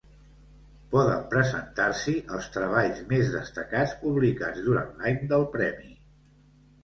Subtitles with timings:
[0.93, 5.93] Poden presentar-s'hi els treballs més destacats publicats durant l'any del premi.